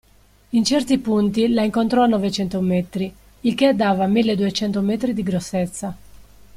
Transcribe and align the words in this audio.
In 0.49 0.63
certi 0.65 0.97
punti 0.97 1.47
la 1.49 1.61
incontrò 1.61 2.01
a 2.01 2.05
novecento 2.07 2.59
metri, 2.59 3.13
il 3.41 3.53
che 3.53 3.75
dava 3.75 4.07
milleduecento 4.07 4.81
metri 4.81 5.13
di 5.13 5.21
grossezza. 5.21 5.95